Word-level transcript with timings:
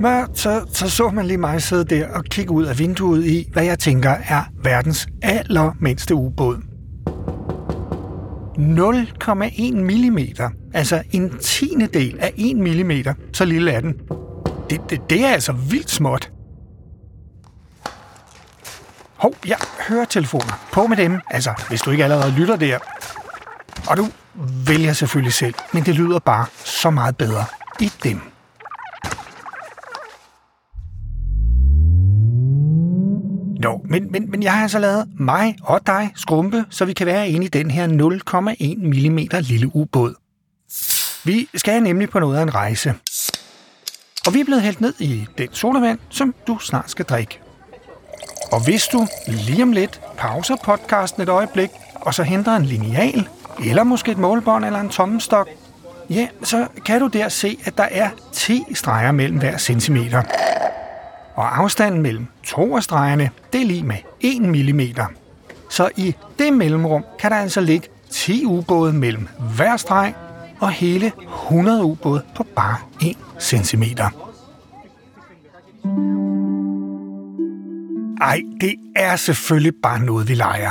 mørkt, 0.00 0.38
så, 0.38 0.64
så 0.72 0.90
så 0.90 1.10
man 1.10 1.26
lige 1.26 1.38
mig 1.38 1.62
sidde 1.62 1.84
der 1.84 2.08
og 2.08 2.24
kigge 2.24 2.50
ud 2.50 2.64
af 2.64 2.78
vinduet 2.78 3.24
i, 3.26 3.48
hvad 3.52 3.64
jeg 3.64 3.78
tænker 3.78 4.10
er 4.10 4.42
verdens 4.62 5.08
allermindste 5.22 6.14
ubåd. 6.14 6.56
0,1 8.58 9.76
mm, 9.76 10.18
altså 10.74 11.02
en 11.10 11.38
tiende 11.38 11.86
del 11.86 12.18
af 12.20 12.32
1 12.36 12.56
mm, 12.56 12.92
så 13.32 13.44
lille 13.44 13.72
er 13.72 13.80
den. 13.80 13.94
Det, 14.70 14.80
det, 14.90 15.00
det 15.10 15.24
er 15.24 15.28
altså 15.28 15.52
vildt 15.52 15.90
småt. 15.90 16.32
Hov, 19.16 19.34
jeg 19.46 19.56
hører 19.88 20.04
telefoner. 20.04 20.68
På 20.72 20.86
med 20.86 20.96
dem, 20.96 21.20
altså 21.30 21.52
hvis 21.68 21.80
du 21.80 21.90
ikke 21.90 22.04
allerede 22.04 22.32
lytter 22.32 22.56
der. 22.56 22.78
Og 23.88 23.96
du 23.96 24.06
vælger 24.66 24.92
selvfølgelig 24.92 25.32
selv, 25.32 25.54
men 25.72 25.82
det 25.82 25.94
lyder 25.94 26.18
bare 26.18 26.46
så 26.64 26.90
meget 26.90 27.16
bedre 27.16 27.44
i 27.80 27.92
dem. 28.04 28.20
Nå, 33.58 33.80
men, 33.84 34.12
men, 34.12 34.30
men 34.30 34.42
jeg 34.42 34.52
har 34.52 34.62
altså 34.62 34.78
lavet 34.78 35.08
mig 35.18 35.56
og 35.62 35.86
dig 35.86 36.12
skrumpe, 36.16 36.64
så 36.70 36.84
vi 36.84 36.92
kan 36.92 37.06
være 37.06 37.28
inde 37.28 37.46
i 37.46 37.48
den 37.48 37.70
her 37.70 37.86
0,1 37.86 38.86
mm 38.86 39.18
lille 39.40 39.76
ubåd. 39.76 40.14
Vi 41.24 41.48
skal 41.54 41.82
nemlig 41.82 42.10
på 42.10 42.20
noget 42.20 42.38
af 42.38 42.42
en 42.42 42.54
rejse. 42.54 42.94
Og 44.26 44.34
vi 44.34 44.40
er 44.40 44.44
blevet 44.44 44.62
hældt 44.62 44.80
ned 44.80 44.94
i 44.98 45.26
den 45.38 45.48
sodavand, 45.52 45.98
som 46.08 46.34
du 46.46 46.58
snart 46.58 46.90
skal 46.90 47.04
drikke. 47.04 47.40
Og 48.52 48.64
hvis 48.64 48.86
du 48.86 49.06
lige 49.26 49.62
om 49.62 49.72
lidt 49.72 50.00
pauser 50.18 50.56
podcasten 50.64 51.22
et 51.22 51.28
øjeblik, 51.28 51.70
og 51.94 52.14
så 52.14 52.22
henter 52.22 52.56
en 52.56 52.64
lineal, 52.64 53.28
eller 53.64 53.84
måske 53.84 54.10
et 54.10 54.18
målbånd 54.18 54.64
eller 54.64 54.80
en 54.80 54.88
tommestok, 54.88 55.48
ja, 56.10 56.28
så 56.42 56.66
kan 56.86 57.00
du 57.00 57.06
der 57.06 57.28
se, 57.28 57.58
at 57.64 57.78
der 57.78 57.88
er 57.90 58.10
10 58.32 58.64
streger 58.74 59.12
mellem 59.12 59.38
hver 59.38 59.58
centimeter. 59.58 60.22
Og 61.38 61.58
afstanden 61.58 62.02
mellem 62.02 62.26
to 62.44 62.76
af 62.76 62.82
stregerne, 62.82 63.30
det 63.52 63.62
er 63.62 63.66
lige 63.66 63.82
med 63.82 63.96
1 64.20 64.42
mm. 64.42 64.80
Så 65.70 65.90
i 65.96 66.14
det 66.38 66.52
mellemrum 66.52 67.04
kan 67.18 67.30
der 67.30 67.36
altså 67.36 67.60
ligge 67.60 67.88
10 68.10 68.44
ubåde 68.44 68.92
mellem 68.92 69.28
hver 69.56 69.76
streg, 69.76 70.14
og 70.60 70.70
hele 70.70 71.12
100 71.46 71.84
ubåde 71.84 72.22
på 72.36 72.46
bare 72.56 72.76
1 73.02 73.16
cm. 73.40 73.82
Ej, 78.20 78.40
det 78.60 78.74
er 78.96 79.16
selvfølgelig 79.16 79.72
bare 79.82 80.00
noget, 80.00 80.28
vi 80.28 80.34
leger. 80.34 80.70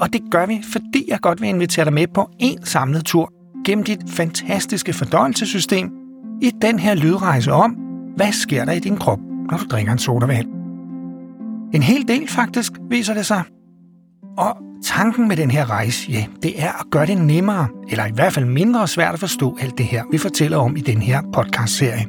Og 0.00 0.12
det 0.12 0.20
gør 0.30 0.46
vi, 0.46 0.62
fordi 0.72 1.04
jeg 1.08 1.20
godt 1.20 1.40
vil 1.40 1.48
invitere 1.48 1.84
dig 1.84 1.92
med 1.92 2.06
på 2.14 2.30
en 2.38 2.66
samlet 2.66 3.04
tur 3.04 3.32
gennem 3.64 3.84
dit 3.84 4.00
fantastiske 4.08 4.92
fordøjelsessystem 4.92 5.90
i 6.42 6.52
den 6.62 6.78
her 6.78 6.94
lydrejse 6.94 7.52
om, 7.52 7.76
hvad 8.16 8.32
sker 8.32 8.64
der 8.64 8.72
i 8.72 8.78
din 8.78 8.96
krop, 8.96 9.18
når 9.52 9.58
du 9.58 9.64
drikker 9.64 9.92
en 9.92 9.98
sodavand. 9.98 10.46
En 11.74 11.82
hel 11.82 12.08
del 12.08 12.28
faktisk, 12.28 12.72
viser 12.90 13.14
det 13.14 13.26
sig. 13.26 13.42
Og 14.38 14.56
tanken 14.84 15.28
med 15.28 15.36
den 15.36 15.50
her 15.50 15.70
rejse, 15.70 16.12
ja, 16.12 16.26
det 16.42 16.62
er 16.62 16.72
at 16.80 16.86
gøre 16.90 17.06
det 17.06 17.18
nemmere, 17.18 17.68
eller 17.88 18.06
i 18.06 18.10
hvert 18.14 18.32
fald 18.32 18.44
mindre 18.44 18.88
svært 18.88 19.14
at 19.14 19.20
forstå 19.20 19.56
alt 19.60 19.78
det 19.78 19.86
her, 19.86 20.04
vi 20.10 20.18
fortæller 20.18 20.56
om 20.56 20.76
i 20.76 20.80
den 20.80 21.02
her 21.02 21.22
podcast-serie. 21.32 22.06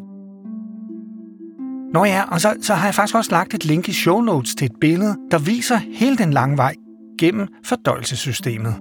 Nå 1.93 2.05
ja, 2.05 2.23
og 2.31 2.41
så, 2.41 2.55
så 2.61 2.73
har 2.73 2.87
jeg 2.87 2.95
faktisk 2.95 3.15
også 3.15 3.31
lagt 3.31 3.53
et 3.53 3.65
link 3.65 3.89
i 3.89 3.93
show 3.93 4.21
notes 4.21 4.55
til 4.55 4.65
et 4.65 4.75
billede, 4.81 5.15
der 5.31 5.39
viser 5.39 5.79
hele 5.93 6.17
den 6.17 6.31
lange 6.33 6.57
vej 6.57 6.75
gennem 7.19 7.47
fordøjelsessystemet. 7.65 8.75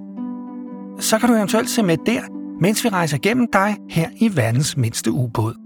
Så 1.01 1.19
kan 1.19 1.29
du 1.29 1.35
eventuelt 1.35 1.71
se 1.71 1.83
med 1.83 1.97
der, 2.07 2.21
mens 2.61 2.85
vi 2.85 2.89
rejser 2.89 3.19
gennem 3.19 3.47
dig 3.53 3.77
her 3.91 4.09
i 4.17 4.37
verdens 4.37 4.77
mindste 4.77 5.11
ubåd. 5.11 5.62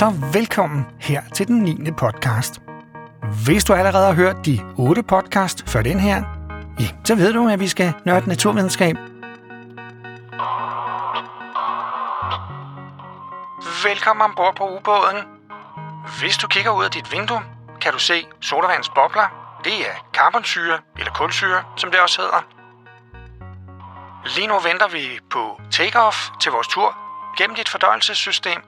Så 0.00 0.10
velkommen 0.32 0.86
her 1.00 1.22
til 1.34 1.48
den 1.48 1.58
9. 1.58 1.90
podcast. 1.90 2.60
Hvis 3.44 3.64
du 3.64 3.72
allerede 3.72 4.06
har 4.06 4.12
hørt 4.12 4.36
de 4.46 4.60
8 4.78 5.02
podcast 5.02 5.68
før 5.68 5.82
den 5.82 6.00
her, 6.00 6.16
ja, 6.80 6.88
så 7.04 7.14
ved 7.14 7.32
du, 7.32 7.48
at 7.48 7.60
vi 7.60 7.68
skal 7.68 7.92
nørde 8.04 8.28
naturvidenskab. 8.28 8.96
Velkommen 13.84 14.24
ombord 14.24 14.56
på 14.56 14.76
ubåden. 14.76 15.18
Hvis 16.20 16.36
du 16.36 16.46
kigger 16.46 16.70
ud 16.70 16.84
af 16.84 16.90
dit 16.90 17.12
vindue, 17.12 17.40
kan 17.80 17.92
du 17.92 17.98
se 17.98 18.26
sodavands 18.40 18.88
bobler. 18.88 19.58
Det 19.64 19.72
er 19.72 19.94
carbonsyre, 20.12 20.78
eller 20.98 21.12
kulsyre, 21.12 21.62
som 21.76 21.90
det 21.90 22.00
også 22.00 22.20
hedder. 22.22 22.40
Lige 24.36 24.46
nu 24.46 24.58
venter 24.58 24.88
vi 24.88 25.18
på 25.30 25.60
takeoff 25.70 26.16
til 26.40 26.52
vores 26.52 26.68
tur 26.68 26.96
gennem 27.38 27.56
dit 27.56 27.68
fordøjelsessystem. 27.68 28.62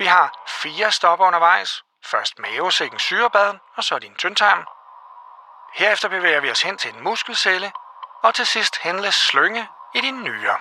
Vi 0.00 0.06
har 0.06 0.26
fire 0.62 0.92
stopper 0.92 1.26
undervejs. 1.26 1.70
Først 2.12 2.34
mavesækken 2.44 2.98
syrebad, 2.98 3.50
og 3.76 3.84
så 3.84 3.98
din 3.98 4.14
tyndtarm. 4.18 4.62
Herefter 5.78 6.08
bevæger 6.08 6.40
vi 6.40 6.50
os 6.50 6.62
hen 6.62 6.76
til 6.78 6.90
en 6.94 7.04
muskelcelle, 7.04 7.70
og 8.22 8.34
til 8.34 8.46
sidst 8.46 8.74
henles 8.82 9.14
slynge 9.14 9.62
i 9.94 10.00
din 10.00 10.22
nyre. 10.22 10.56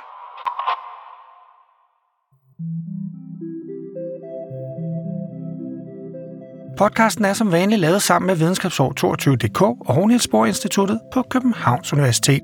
Podcasten 6.77 7.25
er 7.25 7.33
som 7.33 7.51
vanligt 7.51 7.81
lavet 7.81 8.01
sammen 8.01 8.27
med 8.27 8.35
Videnskabsår 8.35 8.89
22.dk 9.00 9.61
og 9.61 10.07
Niels 10.07 10.27
Bohr 10.27 10.45
Instituttet 10.45 11.01
på 11.13 11.23
Københavns 11.31 11.94
Universitet. 11.94 12.41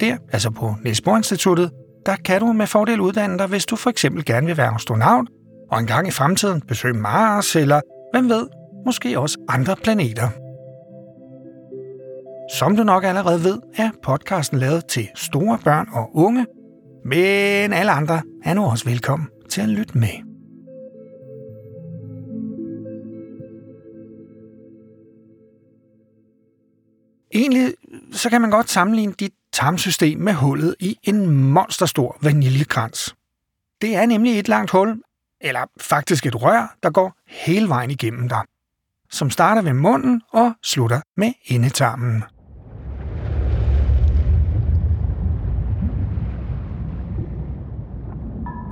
Der, 0.00 0.16
altså 0.32 0.50
på 0.50 0.74
Niels 0.82 1.00
Bohr 1.00 1.16
Instituttet, 1.16 1.70
der 2.06 2.16
kan 2.16 2.40
du 2.40 2.52
med 2.52 2.66
fordel 2.66 3.00
uddanne 3.00 3.38
dig, 3.38 3.46
hvis 3.46 3.66
du 3.66 3.76
for 3.76 3.90
eksempel 3.90 4.24
gerne 4.24 4.46
vil 4.46 4.56
være 4.56 4.74
astronaut, 4.74 5.28
og 5.70 5.80
engang 5.80 6.08
i 6.08 6.10
fremtiden 6.10 6.60
besøge 6.60 6.94
Mars, 6.94 7.56
eller 7.56 7.80
hvem 8.12 8.28
ved, 8.28 8.46
måske 8.86 9.18
også 9.18 9.38
andre 9.48 9.76
planeter. 9.76 10.28
Som 12.58 12.76
du 12.76 12.84
nok 12.84 13.04
allerede 13.04 13.44
ved, 13.44 13.58
er 13.76 13.90
podcasten 14.02 14.58
lavet 14.58 14.86
til 14.86 15.08
store 15.14 15.58
børn 15.64 15.88
og 15.92 16.16
unge, 16.16 16.46
men 17.04 17.72
alle 17.72 17.92
andre 17.92 18.22
er 18.44 18.54
nu 18.54 18.64
også 18.64 18.84
velkommen 18.84 19.28
til 19.50 19.60
at 19.60 19.68
lytte 19.68 19.98
med. 19.98 20.34
Egentlig 27.34 27.74
så 28.12 28.30
kan 28.30 28.40
man 28.40 28.50
godt 28.50 28.70
sammenligne 28.70 29.12
dit 29.12 29.32
tarmsystem 29.52 30.18
med 30.18 30.32
hullet 30.32 30.74
i 30.80 30.98
en 31.02 31.30
monsterstor 31.30 32.16
vaniljekrans. 32.22 33.14
Det 33.82 33.96
er 33.96 34.06
nemlig 34.06 34.38
et 34.38 34.48
langt 34.48 34.70
hul, 34.70 35.02
eller 35.44 35.60
faktisk 35.80 36.26
et 36.26 36.42
rør, 36.42 36.74
der 36.82 36.90
går 36.90 37.12
hele 37.28 37.68
vejen 37.68 37.90
igennem 37.90 38.28
dig, 38.28 38.42
som 39.10 39.30
starter 39.30 39.62
ved 39.62 39.72
munden 39.72 40.22
og 40.32 40.52
slutter 40.62 41.00
med 41.16 41.32
endetarmen. 41.46 42.24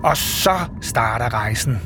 Og 0.05 0.17
så 0.17 0.59
starter 0.81 1.35
rejsen. 1.35 1.79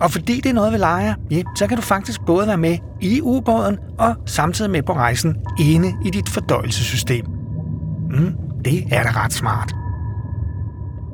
Og 0.00 0.10
fordi 0.10 0.40
det 0.40 0.50
er 0.50 0.54
noget, 0.54 0.72
vi 0.72 0.78
leger, 0.78 1.14
ja, 1.30 1.42
så 1.56 1.66
kan 1.66 1.76
du 1.76 1.82
faktisk 1.82 2.20
både 2.26 2.46
være 2.46 2.56
med 2.56 2.78
i 3.00 3.20
ubåden 3.22 3.78
og 3.98 4.16
samtidig 4.26 4.70
med 4.70 4.82
på 4.82 4.92
rejsen 4.92 5.36
inde 5.60 5.92
i 6.06 6.10
dit 6.10 6.28
fordøjelsessystem. 6.28 7.26
Mm, 8.10 8.34
det 8.64 8.92
er 8.92 9.02
da 9.02 9.24
ret 9.24 9.32
smart. 9.32 9.83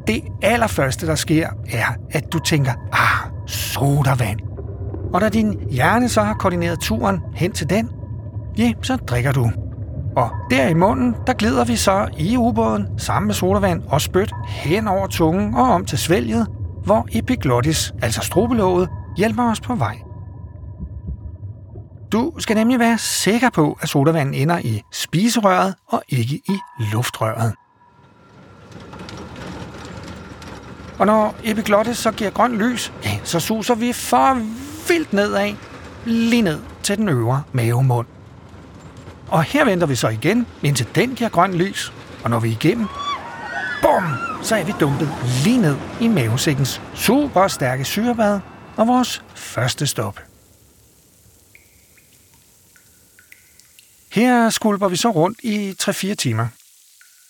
Det 0.06 0.22
allerførste, 0.42 1.06
der 1.06 1.14
sker, 1.14 1.48
er, 1.72 1.86
at 2.10 2.32
du 2.32 2.38
tænker, 2.38 2.72
ah, 2.92 3.30
sodavand. 3.46 4.40
Og 5.12 5.20
da 5.20 5.28
din 5.28 5.60
hjerne 5.70 6.08
så 6.08 6.22
har 6.22 6.34
koordineret 6.34 6.80
turen 6.80 7.20
hen 7.34 7.52
til 7.52 7.70
den, 7.70 7.90
ja, 8.58 8.72
så 8.82 8.97
drikker 8.97 9.32
du. 9.32 9.50
Og 10.16 10.30
der 10.50 10.68
i 10.68 10.74
munden, 10.74 11.14
der 11.26 11.32
glider 11.32 11.64
vi 11.64 11.76
så 11.76 12.08
i 12.18 12.36
ubåden 12.36 12.86
sammen 12.98 13.26
med 13.26 13.34
sodavand 13.34 13.82
og 13.88 14.00
spyt 14.00 14.32
hen 14.48 14.88
over 14.88 15.06
tungen 15.06 15.54
og 15.54 15.62
om 15.62 15.84
til 15.84 15.98
svælget, 15.98 16.46
hvor 16.84 17.06
epiglottis, 17.12 17.92
altså 18.03 18.20
strobelåget, 18.20 18.88
hjælper 19.16 19.50
os 19.50 19.60
på 19.60 19.74
vej. 19.74 19.98
Du 22.12 22.32
skal 22.38 22.56
nemlig 22.56 22.78
være 22.78 22.98
sikker 22.98 23.50
på, 23.50 23.78
at 23.80 23.88
sodavanden 23.88 24.34
ender 24.34 24.58
i 24.58 24.82
spiserøret 24.92 25.74
og 25.88 26.03
ikke 26.08 26.34
i 26.34 26.58
luftrøret. 26.92 27.54
Og 31.00 31.06
når 31.06 31.36
epiglottis 31.44 31.98
så 31.98 32.10
giver 32.10 32.30
grønt 32.30 32.56
lys, 32.56 32.92
ja, 33.04 33.20
så 33.24 33.41
suser 33.41 33.74
vi 33.74 33.92
for 33.92 34.34
vildt 34.88 35.12
nedad, 35.12 35.54
lige 36.04 36.42
ned 36.42 36.60
til 36.82 36.97
den 36.97 37.08
øvre 37.08 37.42
mavemund. 37.52 38.06
Og 39.28 39.42
her 39.42 39.64
venter 39.64 39.86
vi 39.86 39.94
så 39.94 40.08
igen, 40.08 40.47
indtil 40.62 40.86
den 40.94 41.14
giver 41.14 41.30
grønt 41.30 41.54
lys. 41.54 41.92
Og 42.24 42.30
når 42.30 42.41
vi 42.41 42.48
er 42.48 42.52
igennem, 42.52 42.86
bum, 43.82 44.04
så 44.42 44.56
er 44.56 44.64
vi 44.64 44.74
dumpet 44.80 45.08
lige 45.44 45.60
ned 45.60 45.76
i 46.00 46.08
mavesækkens 46.08 46.82
super 46.94 47.48
stærke 47.48 47.84
syrebad 47.84 48.41
og 48.76 48.86
vores 48.86 49.22
første 49.34 49.86
stop. 49.86 50.20
Her 54.12 54.50
skulper 54.50 54.88
vi 54.88 54.96
så 54.96 55.10
rundt 55.10 55.38
i 55.42 55.74
3-4 55.82 56.14
timer. 56.14 56.48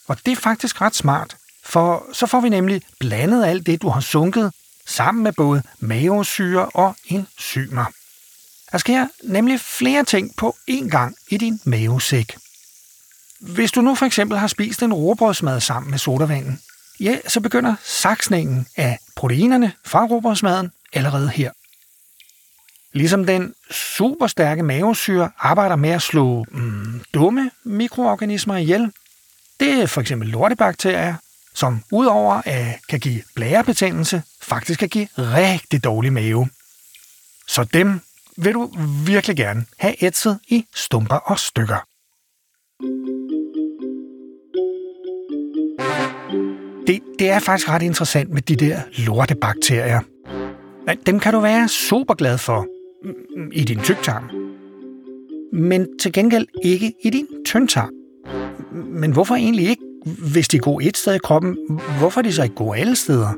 Og 0.08 0.16
det 0.26 0.32
er 0.32 0.36
faktisk 0.36 0.80
ret 0.80 0.94
smart, 0.94 1.36
for 1.70 2.06
så 2.12 2.26
får 2.26 2.40
vi 2.40 2.48
nemlig 2.48 2.82
blandet 3.00 3.44
alt 3.44 3.66
det, 3.66 3.82
du 3.82 3.88
har 3.88 4.00
sunket, 4.00 4.52
sammen 4.86 5.24
med 5.24 5.32
både 5.32 5.62
mavesyre 5.78 6.66
og 6.74 6.96
enzymer. 7.04 7.84
Der 8.72 8.78
sker 8.78 9.06
nemlig 9.22 9.60
flere 9.60 10.04
ting 10.04 10.36
på 10.36 10.56
én 10.70 10.88
gang 10.88 11.16
i 11.28 11.36
din 11.36 11.60
mavesæk. 11.64 12.36
Hvis 13.40 13.72
du 13.72 13.80
nu 13.80 13.94
for 13.94 14.06
eksempel 14.06 14.38
har 14.38 14.46
spist 14.46 14.82
en 14.82 14.94
råbrødsmad 14.94 15.60
sammen 15.60 15.90
med 15.90 15.98
sodavanden, 15.98 16.60
ja, 17.00 17.18
så 17.28 17.40
begynder 17.40 17.74
saksningen 17.84 18.66
af 18.76 18.98
proteinerne 19.16 19.72
fra 19.84 20.06
råbrødsmaden 20.06 20.70
allerede 20.92 21.28
her. 21.28 21.50
Ligesom 22.92 23.26
den 23.26 23.54
superstærke 23.70 24.62
mavesyre 24.62 25.30
arbejder 25.38 25.76
med 25.76 25.90
at 25.90 26.02
slå 26.02 26.44
mm, 26.50 27.02
dumme 27.14 27.50
mikroorganismer 27.64 28.56
ihjel. 28.56 28.92
Det 29.60 29.82
er 29.82 29.86
for 29.86 30.00
eksempel 30.00 30.28
lortebakterier, 30.28 31.14
som 31.54 31.82
udover 31.92 32.42
at 32.44 32.78
kan 32.88 33.00
give 33.00 33.22
blærebetændelse, 33.34 34.22
faktisk 34.42 34.80
kan 34.80 34.88
give 34.88 35.08
rigtig 35.16 35.84
dårlig 35.84 36.12
mave. 36.12 36.48
Så 37.48 37.64
dem 37.64 38.00
vil 38.36 38.54
du 38.54 38.70
virkelig 39.06 39.36
gerne 39.36 39.64
have 39.78 40.04
ætset 40.04 40.38
i 40.48 40.66
stumper 40.74 41.16
og 41.16 41.38
stykker. 41.38 41.86
Det, 46.86 47.00
det 47.18 47.30
er 47.30 47.38
faktisk 47.38 47.68
ret 47.68 47.82
interessant 47.82 48.30
med 48.30 48.42
de 48.42 48.56
der 48.56 48.80
lortebakterier. 48.98 50.00
Dem 51.06 51.20
kan 51.20 51.32
du 51.32 51.40
være 51.40 51.68
super 51.68 52.14
glad 52.14 52.38
for 52.38 52.66
i 53.52 53.64
din 53.64 53.80
tyktarm. 53.80 54.30
Men 55.52 55.98
til 55.98 56.12
gengæld 56.12 56.46
ikke 56.64 56.92
i 57.04 57.10
din 57.10 57.26
tyndtarm. 57.46 57.90
Men 58.72 59.12
hvorfor 59.12 59.34
egentlig 59.34 59.68
ikke? 59.68 59.82
Hvis 60.32 60.48
de 60.48 60.58
går 60.58 60.80
et 60.82 60.96
sted 60.96 61.14
i 61.14 61.18
kroppen, 61.18 61.56
hvorfor 61.98 62.20
er 62.20 62.22
de 62.22 62.32
så 62.32 62.42
ikke 62.42 62.54
gode 62.54 62.78
alle 62.78 62.96
steder? 62.96 63.34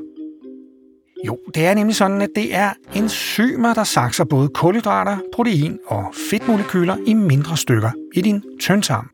Jo, 1.27 1.37
det 1.55 1.65
er 1.65 1.73
nemlig 1.73 1.95
sådan, 1.95 2.21
at 2.21 2.29
det 2.35 2.55
er 2.55 2.69
enzymer, 2.95 3.73
der 3.73 3.83
sakser 3.83 4.23
både 4.23 4.49
kulhydrater, 4.49 5.17
protein 5.33 5.79
og 5.85 6.13
fedtmolekyler 6.29 6.97
i 7.05 7.13
mindre 7.13 7.57
stykker 7.57 7.91
i 8.13 8.21
din 8.21 8.43
tyndtarm. 8.59 9.09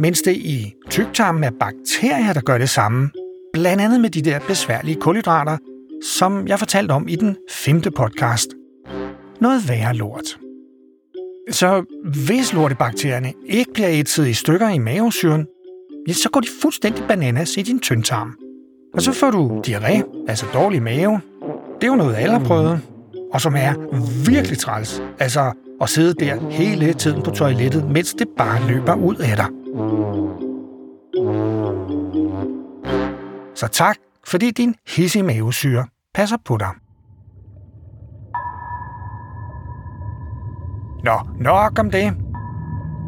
Mens 0.00 0.22
det 0.22 0.36
i 0.36 0.74
tyktarmen 0.90 1.44
er 1.44 1.50
bakterier, 1.60 2.32
der 2.32 2.40
gør 2.40 2.58
det 2.58 2.70
samme, 2.70 3.10
blandt 3.52 3.82
andet 3.82 4.00
med 4.00 4.10
de 4.10 4.22
der 4.22 4.38
besværlige 4.48 5.00
kulhydrater, 5.00 5.58
som 6.04 6.48
jeg 6.48 6.58
fortalte 6.58 6.92
om 6.92 7.08
i 7.08 7.16
den 7.16 7.36
femte 7.50 7.90
podcast. 7.90 8.48
Noget 9.40 9.68
værre 9.68 9.94
lort. 9.94 10.38
Så 11.50 11.84
hvis 12.26 12.52
lortebakterierne 12.52 13.32
ikke 13.46 13.72
bliver 13.72 13.88
ætset 13.90 14.28
i 14.28 14.32
stykker 14.32 14.68
i 14.68 14.78
mavesyren, 14.78 15.46
ja, 16.08 16.12
så 16.12 16.28
går 16.32 16.40
de 16.40 16.48
fuldstændig 16.62 17.04
bananas 17.08 17.56
i 17.56 17.62
din 17.62 17.80
tyndtarm. 17.80 18.34
Og 18.94 19.02
så 19.02 19.12
får 19.12 19.30
du 19.30 19.62
diarré, 19.66 20.24
altså 20.28 20.46
dårlig 20.54 20.82
mave. 20.82 21.20
Det 21.80 21.84
er 21.84 21.86
jo 21.86 21.94
noget, 21.94 22.14
alle 22.14 22.38
har 22.38 22.44
prøvet. 22.44 22.80
Og 23.32 23.40
som 23.40 23.54
er 23.56 23.74
virkelig 24.30 24.58
træls. 24.58 25.02
Altså 25.18 25.52
at 25.80 25.88
sidde 25.88 26.24
der 26.24 26.50
hele 26.50 26.92
tiden 26.92 27.22
på 27.22 27.30
toilettet, 27.30 27.90
mens 27.90 28.14
det 28.14 28.28
bare 28.38 28.68
løber 28.68 28.94
ud 28.94 29.16
af 29.16 29.36
dig. 29.36 29.46
Så 33.54 33.68
tak, 33.68 33.96
fordi 34.26 34.50
din 34.50 34.74
hissige 34.88 35.22
mavesyre 35.22 35.86
passer 36.14 36.36
på 36.44 36.56
dig. 36.56 36.70
Nå, 41.04 41.20
nok 41.40 41.78
om 41.78 41.90
det. 41.90 42.12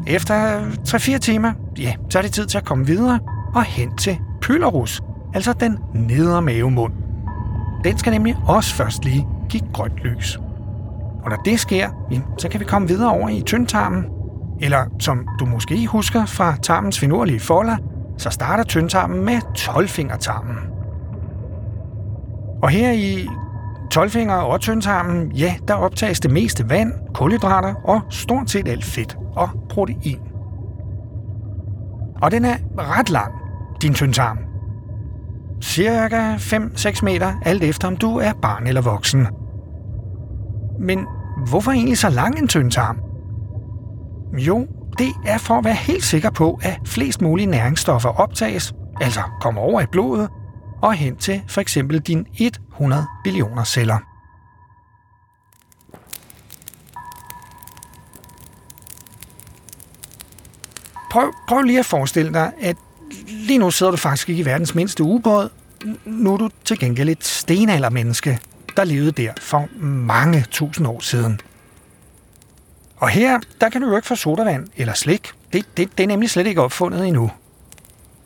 Efter 0.07 0.61
3-4 0.65 1.17
timer, 1.17 1.53
ja, 1.79 1.93
så 2.09 2.17
er 2.17 2.21
det 2.21 2.31
tid 2.31 2.45
til 2.45 2.57
at 2.57 2.65
komme 2.65 2.85
videre 2.85 3.19
og 3.55 3.63
hen 3.63 3.97
til 3.97 4.17
Pyllerus, 4.41 5.01
altså 5.33 5.53
den 5.53 5.77
nedre 5.93 6.41
mavemund. 6.41 6.93
Den 7.83 7.97
skal 7.97 8.11
nemlig 8.11 8.35
også 8.47 8.75
først 8.75 9.05
lige 9.05 9.27
give 9.49 9.63
grønt 9.73 9.95
lys. 9.95 10.39
Og 11.23 11.29
når 11.29 11.37
det 11.45 11.59
sker, 11.59 11.89
ja, 12.11 12.19
så 12.37 12.49
kan 12.49 12.59
vi 12.59 12.65
komme 12.65 12.87
videre 12.87 13.11
over 13.11 13.29
i 13.29 13.41
tyndtarmen. 13.45 14.05
Eller 14.61 14.85
som 14.99 15.27
du 15.39 15.45
måske 15.45 15.87
husker 15.87 16.25
fra 16.25 16.55
tarmens 16.61 16.99
finurlige 16.99 17.39
folder, 17.39 17.77
så 18.17 18.29
starter 18.29 18.63
tyndtarmen 18.63 19.25
med 19.25 19.37
12-fingertarmen. 19.57 20.57
Og 22.61 22.69
her 22.69 22.91
i 22.91 23.27
12 23.91 24.11
og 24.29 24.61
tyndtarmen, 24.61 25.31
ja, 25.31 25.55
der 25.67 25.73
optages 25.73 26.19
det 26.19 26.31
meste 26.31 26.69
vand, 26.69 26.93
kulhydrater 27.13 27.73
og 27.83 28.01
stort 28.09 28.49
set 28.49 28.67
alt 28.67 28.85
fedt 28.85 29.17
og 29.35 29.49
protein. 29.69 30.19
Og 32.21 32.31
den 32.31 32.45
er 32.45 32.57
ret 32.77 33.09
lang, 33.09 33.33
din 33.81 33.93
tyndtarm. 33.93 34.37
Cirka 35.61 36.35
5-6 36.35 37.05
meter, 37.05 37.33
alt 37.41 37.63
efter 37.63 37.87
om 37.87 37.97
du 37.97 38.17
er 38.17 38.33
barn 38.41 38.67
eller 38.67 38.81
voksen. 38.81 39.27
Men 40.79 41.05
hvorfor 41.47 41.71
egentlig 41.71 41.97
så 41.97 42.09
lang 42.09 42.39
en 42.39 42.47
tyndtarm? 42.47 42.97
Jo, 44.37 44.67
det 44.97 45.11
er 45.25 45.37
for 45.37 45.53
at 45.53 45.65
være 45.65 45.73
helt 45.73 46.03
sikker 46.03 46.29
på, 46.29 46.59
at 46.61 46.79
flest 46.85 47.21
mulige 47.21 47.45
næringsstoffer 47.45 48.09
optages, 48.09 48.73
altså 49.01 49.21
kommer 49.41 49.61
over 49.61 49.81
i 49.81 49.85
blodet, 49.91 50.29
og 50.81 50.93
hen 50.93 51.15
til 51.15 51.41
for 51.47 51.61
eksempel 51.61 51.99
din 51.99 52.25
100 52.73 53.05
billioner 53.23 53.63
celler. 53.63 54.14
Prøv, 61.15 61.33
prøv 61.47 61.61
lige 61.61 61.79
at 61.79 61.85
forestille 61.85 62.33
dig, 62.33 62.51
at 62.61 62.77
lige 63.27 63.59
nu 63.59 63.71
sidder 63.71 63.91
du 63.91 63.97
faktisk 63.97 64.29
ikke 64.29 64.41
i 64.41 64.45
verdens 64.45 64.75
mindste 64.75 65.03
ubåd. 65.03 65.49
Nu 66.05 66.33
er 66.33 66.37
du 66.37 66.49
til 66.65 66.79
gengæld 66.79 67.09
et 67.09 67.25
stenaldermenneske, 67.25 68.39
der 68.77 68.83
levede 68.83 69.11
der 69.11 69.31
for 69.41 69.67
mange 69.79 70.45
tusind 70.51 70.87
år 70.87 70.99
siden. 70.99 71.41
Og 72.97 73.09
her, 73.09 73.39
der 73.61 73.69
kan 73.69 73.81
du 73.81 73.89
jo 73.89 73.95
ikke 73.95 74.07
få 74.07 74.15
sodavand 74.15 74.67
eller 74.77 74.93
slik. 74.93 75.31
Det, 75.53 75.65
det, 75.77 75.97
det 75.97 76.03
er 76.03 76.07
nemlig 76.07 76.29
slet 76.29 76.47
ikke 76.47 76.61
opfundet 76.61 77.07
endnu. 77.07 77.31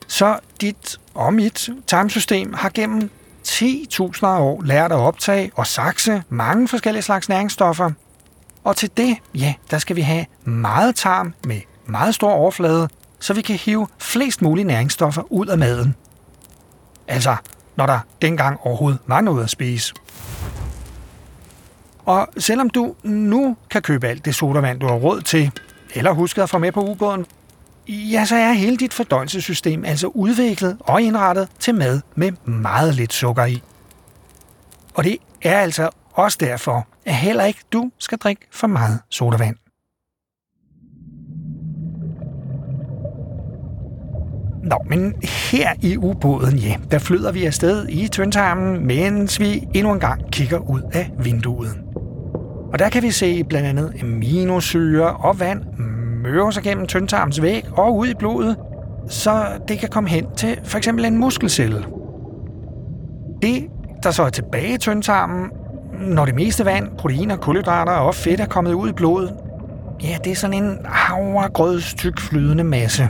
Så 0.08 0.40
dit 0.62 1.00
og 1.14 1.34
mit 1.34 1.70
tarmsystem 1.88 2.54
har 2.54 2.70
gennem 2.70 3.10
10.000 3.48 4.26
år 4.26 4.62
lært 4.64 4.92
at 4.92 4.98
optage 4.98 5.52
og 5.56 5.68
sakse 5.68 6.24
mange 6.30 6.68
forskellige 6.68 7.04
slags 7.04 7.30
næringsstoffer. 7.30 7.92
Og 8.64 8.76
til 8.76 8.90
det, 8.98 9.18
ja, 9.36 9.54
der 9.72 9.78
skal 9.78 9.96
vi 9.96 10.02
have 10.02 10.26
meget 10.44 10.96
tarm 10.96 11.34
med 11.46 11.62
meget 11.90 12.16
stor 12.16 12.31
overflade, 12.31 12.90
så 13.19 13.34
vi 13.34 13.42
kan 13.42 13.56
hive 13.56 13.88
flest 14.00 14.42
mulige 14.42 14.66
næringsstoffer 14.66 15.31
ud 15.31 15.48
af 15.48 15.58
maden. 15.58 15.96
Altså, 17.08 17.36
når 17.76 17.86
der 17.86 18.00
dengang 18.22 18.60
overhovedet 18.64 19.00
var 19.08 19.22
noget 19.22 19.44
at 19.44 19.50
spise. 19.50 19.94
Og 22.06 22.28
selvom 22.38 22.69
du 22.69 22.96
nu 23.04 23.58
kan 23.69 23.81
købe 23.81 24.08
alt 24.08 24.26
det 24.26 24.36
sodavand, 24.36 24.80
du 24.80 24.88
har 24.88 24.96
råd 24.96 25.22
til, 25.22 25.52
eller 25.96 26.12
huske 26.12 26.44
at 26.44 26.50
få 26.50 26.58
med 26.58 26.72
på 26.72 26.81
ubåden, 26.81 27.26
ja, 27.88 28.26
så 28.26 28.36
er 28.36 28.52
hele 28.52 28.78
dit 28.78 28.94
fordøjelsessystem 28.94 29.86
altså 29.86 30.08
udviklet 30.08 30.78
og 30.80 31.02
indrettet 31.02 31.50
til 31.60 31.76
mad 31.76 32.02
med 32.16 32.31
meget 32.46 32.96
lidt 32.96 33.14
sukker 33.14 33.46
i. 33.46 33.64
Og 34.94 35.04
det 35.04 35.18
er 35.42 35.60
altså 35.60 35.90
også 36.14 36.38
derfor, 36.42 36.88
at 37.06 37.16
heller 37.16 37.46
ikke 37.46 37.60
du 37.74 37.92
skal 38.00 38.18
drikke 38.18 38.48
for 38.52 38.68
meget 38.68 39.00
sodavand. 39.10 39.56
Nå, 44.69 44.78
men 44.85 45.14
her 45.52 45.69
i 45.81 45.97
ubåden, 45.97 46.57
ja, 46.57 46.76
der 46.92 46.99
flyder 46.99 47.31
vi 47.31 47.45
afsted 47.45 47.85
i 47.90 48.07
tyndtarmen, 48.07 48.88
mens 48.88 49.40
vi 49.40 49.68
endnu 49.73 49.94
en 49.94 49.99
gang 49.99 50.31
kigger 50.31 50.57
ud 50.57 50.81
af 50.94 51.11
vinduet. 51.19 51.78
Og 52.73 52.80
der 52.80 52.90
kan 52.90 53.04
vi 53.04 53.11
se 53.11 53.44
blandt 53.44 53.68
andet 53.68 53.94
aminosyre 54.02 55.11
og 55.11 55.40
vand 55.40 55.64
møre 56.23 56.54
sig 56.54 56.64
gennem 56.64 56.88
tyndtarmens 56.88 57.42
væg 57.42 57.66
og 57.71 57.97
ud 57.97 58.07
i 58.07 58.14
blodet, 58.14 58.56
så 59.09 59.45
det 59.68 59.80
kan 59.80 59.90
komme 59.90 60.09
hen 60.09 60.26
til 60.38 60.59
for 60.64 60.78
eksempel 60.78 61.06
en 61.06 61.18
muskelcelle. 61.18 61.85
Det, 63.42 63.68
der 64.04 64.11
så 64.11 64.23
er 64.23 64.30
tilbage 64.30 64.73
i 64.73 64.78
tyndtarmen, 64.78 65.52
når 65.99 66.26
det 66.26 66.35
meste 66.35 66.66
vand, 66.66 66.88
proteiner, 66.97 67.35
kulhydrater 67.35 67.92
og 67.92 68.16
fedt 68.16 68.40
er 68.40 68.45
kommet 68.45 68.73
ud 68.73 68.90
i 68.90 68.94
blodet, 68.94 69.33
ja, 70.04 70.18
det 70.23 70.31
er 70.31 70.35
sådan 70.35 70.64
en 70.64 70.78
havregrødstyk 70.85 72.19
flydende 72.19 72.64
masse. 72.64 73.09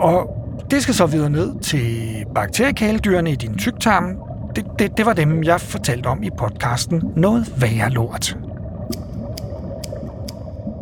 Og 0.00 0.44
det 0.70 0.82
skal 0.82 0.94
så 0.94 1.06
videre 1.06 1.30
ned 1.30 1.60
til 1.60 2.24
bakteriekæledyrene 2.34 3.32
i 3.32 3.36
din 3.36 3.54
tyktarm. 3.58 4.16
Det, 4.56 4.64
det, 4.78 4.96
det 4.96 5.06
var 5.06 5.12
dem, 5.12 5.44
jeg 5.44 5.60
fortalte 5.60 6.06
om 6.06 6.22
i 6.22 6.30
podcasten 6.38 7.02
Noget 7.16 7.52
værre 7.56 7.90
lort. 7.90 8.36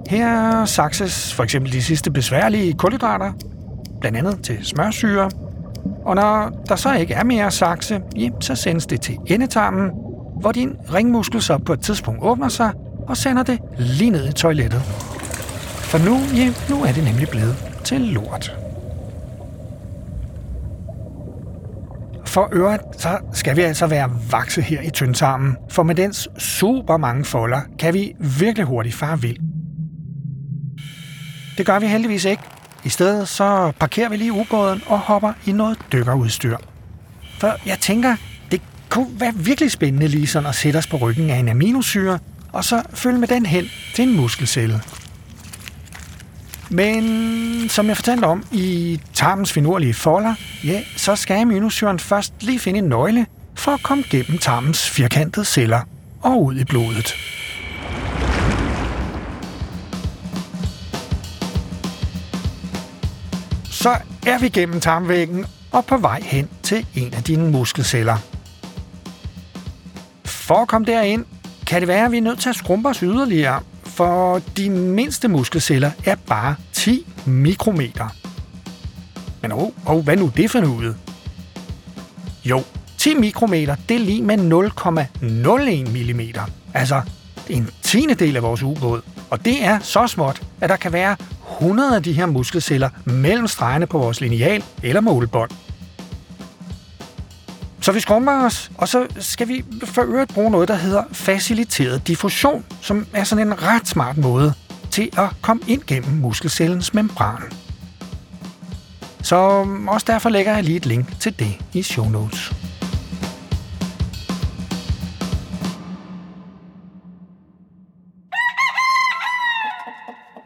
Her 0.09 0.64
sakses 0.64 1.35
for 1.35 1.42
eksempel 1.42 1.73
de 1.73 1.83
sidste 1.83 2.11
besværlige 2.11 2.73
kulhydrater, 2.73 3.33
blandt 4.00 4.19
andet 4.19 4.42
til 4.42 4.59
smørsyre. 4.62 5.31
Og 6.04 6.14
når 6.14 6.64
der 6.69 6.76
så 6.76 6.95
ikke 6.95 7.14
er 7.14 7.25
mere 7.25 7.50
sakse, 7.50 8.00
så 8.40 8.54
sendes 8.54 8.87
det 8.87 9.00
til 9.00 9.19
endetarmen, 9.26 9.90
hvor 10.40 10.52
din 10.52 10.76
ringmuskel 10.95 11.42
så 11.42 11.59
på 11.59 11.73
et 11.73 11.81
tidspunkt 11.81 12.23
åbner 12.23 12.49
sig 12.49 12.73
og 13.09 13.16
sender 13.16 13.42
det 13.42 13.59
lige 13.78 14.11
ned 14.11 14.28
i 14.28 14.33
toilettet. 14.33 14.83
For 15.92 15.99
nu, 15.99 16.19
ja, 16.37 16.52
nu 16.71 16.83
er 16.83 16.92
det 16.92 17.04
nemlig 17.04 17.28
blevet 17.28 17.57
til 17.85 18.00
lort. 18.00 18.57
For 22.33 22.49
øvrigt, 22.53 22.83
så 22.99 23.19
skal 23.33 23.57
vi 23.57 23.62
altså 23.62 23.87
være 23.87 24.11
vakse 24.31 24.62
her 24.62 24.81
i 24.81 24.91
tyndtarmen, 24.91 25.57
for 25.71 25.83
med 25.83 25.95
dens 25.95 26.29
super 26.39 26.97
mange 26.97 27.25
folder, 27.25 27.61
kan 27.79 27.95
vi 27.95 28.12
virkelig 28.39 28.67
hurtigt 28.67 28.95
fare 28.95 29.21
vild. 29.21 29.37
Det 31.59 31.67
gør 31.67 31.79
vi 31.79 31.87
heldigvis 31.87 32.25
ikke. 32.25 32.43
I 32.85 32.89
stedet 32.89 33.29
så 33.29 33.73
parkerer 33.81 34.09
vi 34.09 34.17
lige 34.17 34.33
ubåden 34.33 34.83
og 34.87 34.99
hopper 34.99 35.33
i 35.47 35.53
noget 35.53 35.79
dykkerudstyr. 35.93 36.57
For 37.39 37.57
jeg 37.67 37.79
tænker, 37.79 38.17
det 38.51 38.61
kunne 38.89 39.21
være 39.21 39.35
virkelig 39.35 39.71
spændende 39.71 40.09
lige 40.09 40.27
sådan 40.27 40.49
at 40.49 40.55
sætte 40.55 40.77
os 40.77 40.87
på 40.87 40.97
ryggen 40.97 41.31
af 41.31 41.37
en 41.37 41.49
aminosyre, 41.49 42.19
og 42.53 42.65
så 42.65 42.83
følge 42.95 43.19
med 43.19 43.29
den 43.29 43.47
hen 43.47 43.65
til 43.95 44.09
en 44.09 44.17
muskelcelle. 44.17 44.81
Men 46.73 47.69
som 47.69 47.88
jeg 47.88 47.97
fortalte 47.97 48.25
om 48.25 48.45
i 48.52 49.00
tarmens 49.14 49.52
finurlige 49.52 49.95
folder, 49.95 50.35
ja, 50.64 50.83
så 50.97 51.17
skal 51.17 51.41
aminosyren 51.41 51.99
først 51.99 52.33
lige 52.41 52.59
finde 52.59 52.79
en 52.79 52.85
nøgle 52.85 53.26
for 53.55 53.73
at 53.73 53.83
komme 53.83 54.05
gennem 54.11 54.38
tarmens 54.38 54.91
firkantede 54.91 55.45
celler 55.45 55.81
og 56.23 56.45
ud 56.45 56.57
i 56.57 56.64
blodet. 56.64 57.14
Så 63.64 63.97
er 64.26 64.38
vi 64.38 64.49
gennem 64.49 64.81
tarmvæggen 64.81 65.47
og 65.73 65.85
på 65.85 65.97
vej 65.97 66.21
hen 66.21 66.49
til 66.62 66.87
en 66.95 67.14
af 67.14 67.23
dine 67.23 67.50
muskelceller. 67.50 68.17
For 70.25 70.55
at 70.55 70.69
komme 70.69 70.87
derind, 70.87 71.25
kan 71.67 71.81
det 71.81 71.88
være, 71.88 72.05
at 72.05 72.12
vi 72.12 72.17
er 72.17 72.23
nødt 72.23 72.41
til 72.41 72.49
at 72.49 72.57
skrumpe 72.57 72.88
os 72.88 72.99
yderligere, 72.99 73.61
for 74.02 74.40
de 74.56 74.71
mindste 74.71 75.28
muskelceller 75.28 75.90
er 76.04 76.14
bare 76.14 76.54
10 76.73 77.06
mikrometer. 77.26 78.09
Men 79.42 79.52
oh, 79.52 79.68
oh, 79.87 80.04
hvad 80.04 80.16
nu 80.16 80.32
det 80.37 80.50
for 80.50 80.61
noget? 80.61 80.97
Jo, 82.44 82.62
10 82.99 83.14
mikrometer, 83.14 83.76
det 83.88 83.94
er 83.94 84.00
lige 84.00 84.23
med 84.23 84.38
0,01 84.38 85.90
mm. 86.14 86.21
Altså 86.75 87.00
en 87.49 87.71
tiende 87.82 88.14
del 88.14 88.37
af 88.37 88.42
vores 88.42 88.62
ubåd. 88.62 89.00
Og 89.30 89.44
det 89.44 89.64
er 89.64 89.78
så 89.78 90.06
småt, 90.06 90.42
at 90.61 90.71
der 90.71 90.76
kan 90.76 90.92
være 90.92 91.16
100 91.52 91.97
af 91.97 92.02
de 92.02 92.12
her 92.12 92.26
muskelceller 92.26 92.88
mellem 93.04 93.47
stregene 93.47 93.87
på 93.87 93.99
vores 93.99 94.21
lineal 94.21 94.64
eller 94.82 95.00
målebånd. 95.00 95.50
Så 97.83 97.93
vi 97.93 98.01
skrumper 98.01 98.45
os, 98.45 98.71
og 98.79 98.89
så 98.89 99.07
skal 99.19 99.49
vi 99.49 99.65
for 99.85 100.03
øvrigt 100.03 100.35
bruge 100.35 100.51
noget, 100.51 100.69
der 100.69 100.75
hedder 100.75 101.03
faciliteret 101.12 102.07
diffusion, 102.09 102.65
som 102.81 103.07
er 103.12 103.25
sådan 103.25 103.47
en 103.47 103.62
ret 103.62 103.89
smart 103.89 104.17
måde 104.17 104.55
til 104.91 105.11
at 105.19 105.29
komme 105.43 105.62
ind 105.69 105.83
gennem 105.87 106.11
muskelcellens 106.11 106.95
membran. 106.95 107.43
Så 109.23 109.37
øhm, 109.37 109.89
også 109.89 110.05
derfor 110.09 110.29
lægger 110.29 110.55
jeg 110.55 110.65
lige 110.65 110.77
et 110.77 110.87
link 110.87 111.21
til 111.21 111.39
det 111.39 111.59
i 111.73 111.83
show 111.83 112.09
notes. 112.09 112.53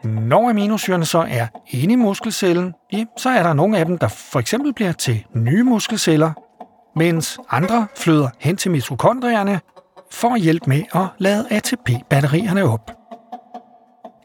Når 0.03 0.49
aminosyrene 0.49 1.05
så 1.05 1.25
er 1.29 1.47
inde 1.67 1.93
i 1.93 1.95
muskelcellen, 1.95 2.73
ja, 2.93 3.05
så 3.17 3.29
er 3.29 3.43
der 3.43 3.53
nogle 3.53 3.77
af 3.77 3.85
dem, 3.85 3.97
der 3.97 4.07
for 4.07 4.39
eksempel 4.39 4.73
bliver 4.73 4.91
til 4.91 5.23
nye 5.33 5.63
muskelceller, 5.63 6.46
mens 6.97 7.39
andre 7.49 7.87
flyder 7.95 8.29
hen 8.39 8.57
til 8.57 8.71
mitokondrierne 8.71 9.59
for 10.11 10.29
at 10.33 10.41
hjælpe 10.41 10.69
med 10.69 10.83
at 10.95 11.07
lade 11.17 11.47
ATP-batterierne 11.51 12.63
op. 12.63 12.91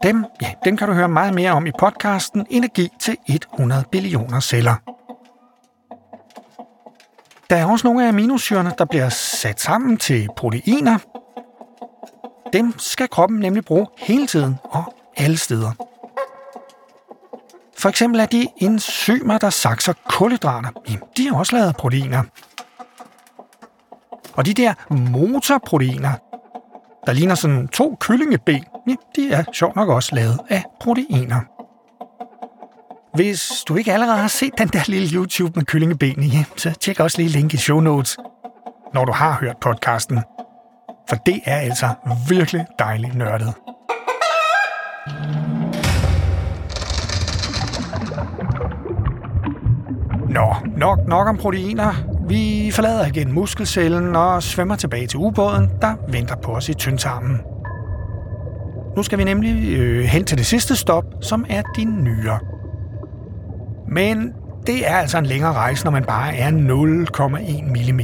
Dem, 0.03 0.25
ja, 0.41 0.51
dem 0.65 0.77
kan 0.77 0.87
du 0.87 0.93
høre 0.93 1.09
meget 1.09 1.33
mere 1.33 1.51
om 1.51 1.65
i 1.65 1.71
podcasten 1.79 2.45
Energi 2.49 2.89
til 2.99 3.17
100 3.27 3.83
billioner 3.91 4.39
celler. 4.39 4.75
Der 7.49 7.55
er 7.55 7.65
også 7.65 7.87
nogle 7.87 8.03
af 8.03 8.07
aminosyrene, 8.07 8.73
der 8.77 8.85
bliver 8.85 9.09
sat 9.09 9.61
sammen 9.61 9.97
til 9.97 10.29
proteiner. 10.37 10.97
Dem 12.53 12.73
skal 12.77 13.07
kroppen 13.07 13.39
nemlig 13.39 13.65
bruge 13.65 13.87
hele 13.97 14.27
tiden 14.27 14.55
og 14.63 14.93
alle 15.17 15.37
steder. 15.37 15.71
For 17.77 17.89
eksempel 17.89 18.19
er 18.19 18.25
de 18.25 18.47
enzymer, 18.57 19.37
der 19.37 19.49
sakser 19.49 19.93
kulhydrater. 20.09 20.69
Jamen, 20.89 21.03
de 21.17 21.27
har 21.27 21.37
også 21.37 21.55
lavet 21.55 21.75
proteiner. 21.75 22.23
Og 24.33 24.45
de 24.45 24.53
der 24.53 24.73
motorproteiner, 24.89 26.11
der 27.05 27.13
ligner 27.13 27.35
sådan 27.35 27.67
to 27.67 27.97
kyllingeben, 27.99 28.63
ja, 28.87 28.95
de 29.15 29.31
er 29.31 29.43
sjovt 29.53 29.75
nok 29.75 29.89
også 29.89 30.15
lavet 30.15 30.39
af 30.49 30.63
proteiner. 30.81 31.39
Hvis 33.15 33.63
du 33.67 33.75
ikke 33.75 33.93
allerede 33.93 34.17
har 34.17 34.27
set 34.27 34.57
den 34.57 34.67
der 34.67 34.83
lille 34.87 35.09
YouTube 35.13 35.51
med 35.55 35.65
kyllingebenene, 35.65 36.25
ja, 36.25 36.43
så 36.57 36.71
tjek 36.79 36.99
også 36.99 37.17
lige 37.17 37.29
link 37.29 37.53
i 37.53 37.57
show 37.57 37.79
notes, 37.79 38.17
når 38.93 39.05
du 39.05 39.11
har 39.11 39.37
hørt 39.41 39.57
podcasten. 39.61 40.19
For 41.09 41.15
det 41.15 41.41
er 41.45 41.55
altså 41.55 41.89
virkelig 42.29 42.65
dejligt 42.79 43.15
nørdet. 43.15 43.53
Nå, 50.29 50.55
nok, 50.77 50.99
nok 51.07 51.27
om 51.27 51.37
proteiner. 51.37 52.12
Vi 52.27 52.71
forlader 52.71 53.05
igen 53.05 53.31
muskelcellen 53.31 54.15
og 54.15 54.43
svømmer 54.43 54.75
tilbage 54.75 55.07
til 55.07 55.19
ubåden, 55.19 55.69
der 55.81 55.95
venter 56.07 56.35
på 56.35 56.51
os 56.51 56.69
i 56.69 56.73
tyndtarmen. 56.73 57.41
Nu 58.95 59.03
skal 59.03 59.17
vi 59.17 59.23
nemlig 59.23 59.77
øh, 59.77 60.03
hen 60.03 60.25
til 60.25 60.37
det 60.37 60.45
sidste 60.45 60.75
stop, 60.75 61.05
som 61.21 61.45
er 61.49 61.61
din 61.75 62.03
nyre. 62.03 62.39
Men 63.87 64.33
det 64.67 64.89
er 64.89 64.95
altså 64.95 65.17
en 65.17 65.25
længere 65.25 65.53
rejse, 65.53 65.85
når 65.85 65.91
man 65.91 66.03
bare 66.03 66.35
er 66.37 66.49
0,1 66.49 67.91
mm. 67.91 68.01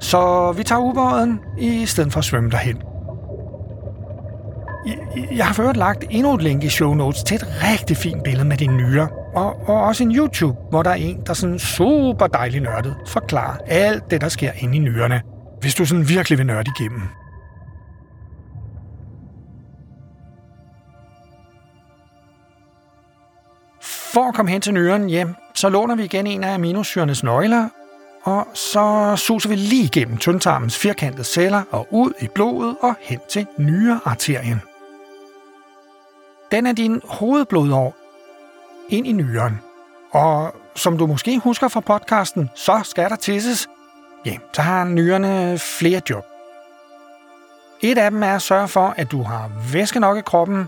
Så 0.00 0.52
vi 0.56 0.62
tager 0.62 0.80
ubåden 0.80 1.40
i 1.58 1.86
stedet 1.86 2.12
for 2.12 2.18
at 2.18 2.24
svømme 2.24 2.50
derhen. 2.50 2.76
Jeg 5.32 5.46
har 5.46 5.54
ført 5.54 5.76
lagt 5.76 6.04
endnu 6.10 6.34
et 6.34 6.42
link 6.42 6.64
i 6.64 6.68
show 6.68 6.94
notes 6.94 7.22
til 7.22 7.34
et 7.34 7.46
rigtig 7.72 7.96
fint 7.96 8.22
billede 8.22 8.44
med 8.44 8.56
din 8.56 8.76
nyre, 8.76 9.08
og, 9.36 9.68
og 9.68 9.82
også 9.82 10.04
en 10.04 10.16
YouTube, 10.16 10.58
hvor 10.70 10.82
der 10.82 10.90
er 10.90 10.94
en, 10.94 11.22
der 11.26 11.34
sådan 11.34 11.58
super 11.58 12.26
dejlig 12.26 12.60
nørdet 12.60 12.96
forklarer 13.06 13.58
alt 13.66 14.10
det, 14.10 14.20
der 14.20 14.28
sker 14.28 14.52
inde 14.58 14.76
i 14.76 14.78
nyrerne, 14.78 15.22
hvis 15.60 15.74
du 15.74 15.84
sådan 15.84 16.08
virkelig 16.08 16.38
vil 16.38 16.46
nørde 16.46 16.72
igennem. 16.78 17.02
For 23.82 24.28
at 24.28 24.34
komme 24.34 24.50
hen 24.50 24.60
til 24.60 24.74
nyren, 24.74 25.08
hjem, 25.08 25.34
så 25.54 25.68
låner 25.68 25.96
vi 25.96 26.04
igen 26.04 26.26
en 26.26 26.44
af 26.44 26.54
aminosyrenes 26.54 27.22
nøgler, 27.22 27.68
og 28.24 28.46
så 28.54 29.16
suser 29.16 29.48
vi 29.48 29.54
lige 29.54 29.84
igennem 29.84 30.16
tyndtarmens 30.16 30.78
firkantede 30.78 31.24
celler 31.24 31.62
og 31.70 31.88
ud 31.90 32.12
i 32.20 32.28
blodet 32.34 32.76
og 32.82 32.94
hen 33.00 33.20
til 33.28 33.46
nyrearterien. 33.58 34.60
Den 36.50 36.66
er 36.66 36.72
din 36.72 37.00
hovedblodår 37.04 38.05
ind 38.88 39.06
i 39.06 39.12
nyren. 39.12 39.60
Og 40.10 40.54
som 40.76 40.98
du 40.98 41.06
måske 41.06 41.38
husker 41.38 41.68
fra 41.68 41.80
podcasten, 41.80 42.50
så 42.54 42.80
skal 42.84 43.10
der 43.10 43.16
tisses. 43.16 43.68
Ja, 44.26 44.36
så 44.52 44.62
har 44.62 44.84
nyrerne 44.84 45.58
flere 45.58 46.00
job. 46.10 46.24
Et 47.80 47.98
af 47.98 48.10
dem 48.10 48.22
er 48.22 48.34
at 48.34 48.42
sørge 48.42 48.68
for, 48.68 48.94
at 48.96 49.10
du 49.10 49.22
har 49.22 49.50
væske 49.72 50.00
nok 50.00 50.18
i 50.18 50.20
kroppen. 50.20 50.66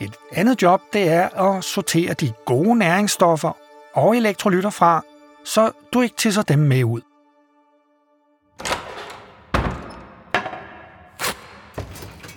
Et 0.00 0.16
andet 0.32 0.62
job, 0.62 0.80
det 0.92 1.08
er 1.08 1.28
at 1.28 1.64
sortere 1.64 2.14
de 2.14 2.32
gode 2.46 2.78
næringsstoffer 2.78 3.52
og 3.94 4.16
elektrolytter 4.16 4.70
fra, 4.70 5.02
så 5.44 5.70
du 5.92 6.00
ikke 6.00 6.16
tisser 6.16 6.42
dem 6.42 6.58
med 6.58 6.84
ud. 6.84 7.00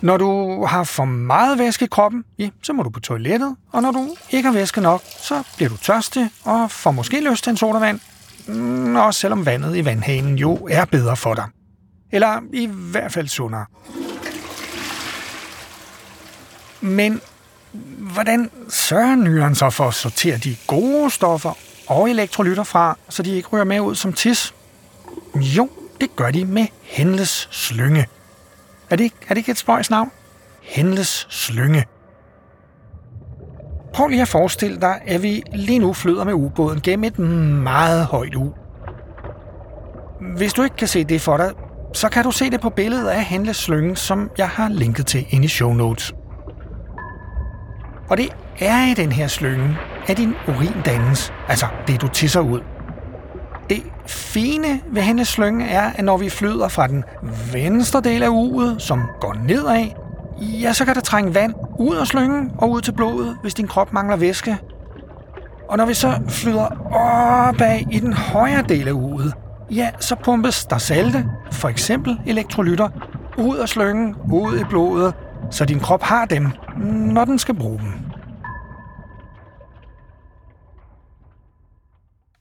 Når 0.03 0.17
du 0.17 0.65
har 0.65 0.83
for 0.83 1.05
meget 1.05 1.59
væske 1.59 1.85
i 1.85 1.87
kroppen, 1.87 2.23
ja, 2.39 2.49
så 2.63 2.73
må 2.73 2.83
du 2.83 2.89
på 2.89 2.99
toilettet, 2.99 3.55
og 3.71 3.81
når 3.81 3.91
du 3.91 4.15
ikke 4.29 4.47
har 4.47 4.53
væske 4.53 4.81
nok, 4.81 5.01
så 5.19 5.43
bliver 5.55 5.69
du 5.69 5.77
tørstig 5.77 6.29
og 6.43 6.71
får 6.71 6.91
måske 6.91 7.29
lyst 7.29 7.43
til 7.43 7.51
en 7.51 7.57
sodavand, 7.57 7.99
mm, 8.47 8.95
også 8.95 9.19
selvom 9.19 9.45
vandet 9.45 9.75
i 9.75 9.85
vandhanen 9.85 10.37
jo 10.37 10.67
er 10.71 10.85
bedre 10.85 11.15
for 11.15 11.33
dig. 11.33 11.45
Eller 12.11 12.39
i 12.53 12.65
hvert 12.65 13.11
fald 13.11 13.27
sundere. 13.27 13.65
Men 16.81 17.21
hvordan 18.13 18.49
sørger 18.69 19.15
nyren 19.15 19.55
så 19.55 19.69
for 19.69 19.87
at 19.87 19.93
sortere 19.93 20.37
de 20.37 20.55
gode 20.67 21.09
stoffer 21.09 21.53
og 21.87 22.09
elektrolytter 22.09 22.63
fra, 22.63 22.97
så 23.09 23.23
de 23.23 23.35
ikke 23.35 23.47
ryger 23.47 23.65
med 23.65 23.79
ud 23.79 23.95
som 23.95 24.13
tis? 24.13 24.53
Jo, 25.35 25.69
det 26.01 26.15
gør 26.15 26.31
de 26.31 26.45
med 26.45 26.67
Henles 26.81 27.47
slynge. 27.51 28.07
Er 28.93 28.97
det, 28.97 29.11
er 29.21 29.29
det 29.29 29.37
ikke 29.37 29.51
et 29.51 29.57
spøjs 29.57 29.89
navn? 29.89 30.11
Henles 30.61 31.27
slynge. 31.29 31.85
Prøv 33.93 34.07
lige 34.07 34.21
at 34.21 34.27
forestille 34.27 34.81
dig, 34.81 35.01
at 35.07 35.23
vi 35.23 35.43
lige 35.53 35.79
nu 35.79 35.93
flyder 35.93 36.23
med 36.23 36.33
ubåden 36.33 36.81
gennem 36.81 37.03
et 37.03 37.19
meget 37.19 38.05
højt 38.05 38.35
u. 38.35 38.53
Hvis 40.37 40.53
du 40.53 40.63
ikke 40.63 40.75
kan 40.75 40.87
se 40.87 41.03
det 41.03 41.21
for 41.21 41.37
dig, 41.37 41.51
så 41.93 42.09
kan 42.09 42.23
du 42.23 42.31
se 42.31 42.49
det 42.49 42.61
på 42.61 42.69
billedet 42.69 43.09
af 43.09 43.23
Henles 43.23 43.57
slynge, 43.57 43.95
som 43.95 44.31
jeg 44.37 44.49
har 44.49 44.69
linket 44.69 45.05
til 45.05 45.25
inde 45.29 45.45
i 45.45 45.47
show 45.47 45.73
notes. 45.73 46.13
Og 48.09 48.17
det 48.17 48.29
er 48.59 48.91
i 48.91 48.93
den 48.93 49.11
her 49.11 49.27
slynge, 49.27 49.77
at 50.07 50.17
din 50.17 50.33
urin 50.47 50.81
dannes, 50.85 51.33
altså 51.47 51.65
det 51.87 52.01
du 52.01 52.07
tisser 52.07 52.41
ud. 52.41 52.61
Det 53.73 53.83
fine 54.05 54.81
ved 54.91 55.01
hendes 55.01 55.27
slynge 55.27 55.65
er, 55.65 55.91
at 55.95 56.05
når 56.05 56.17
vi 56.17 56.29
flyder 56.29 56.67
fra 56.67 56.87
den 56.87 57.03
venstre 57.53 58.01
del 58.01 58.23
af 58.23 58.27
uget, 58.29 58.81
som 58.81 59.01
går 59.19 59.35
nedad, 59.47 59.85
ja, 60.39 60.73
så 60.73 60.85
kan 60.85 60.95
der 60.95 61.01
trænge 61.01 61.35
vand 61.35 61.53
ud 61.79 61.95
af 61.95 62.07
slyngen 62.07 62.51
og 62.57 62.69
ud 62.69 62.81
til 62.81 62.91
blodet, 62.91 63.37
hvis 63.41 63.53
din 63.53 63.67
krop 63.67 63.93
mangler 63.93 64.15
væske. 64.15 64.57
Og 65.69 65.77
når 65.77 65.85
vi 65.85 65.93
så 65.93 66.13
flyder 66.29 66.93
opad 66.93 67.79
i 67.91 67.99
den 67.99 68.13
højre 68.13 68.61
del 68.61 68.87
af 68.87 68.91
uget, 68.91 69.33
ja, 69.71 69.89
så 69.99 70.15
pumpes 70.15 70.65
der 70.65 70.77
salte, 70.77 71.25
for 71.51 71.69
eksempel 71.69 72.19
elektrolytter, 72.27 72.89
ud 73.37 73.57
af 73.57 73.69
slyngen, 73.69 74.15
ud 74.31 74.59
i 74.59 74.63
blodet, 74.63 75.13
så 75.51 75.65
din 75.65 75.79
krop 75.79 76.03
har 76.03 76.25
dem, 76.25 76.47
når 76.85 77.25
den 77.25 77.39
skal 77.39 77.55
bruge 77.55 77.79
dem. 77.79 78.12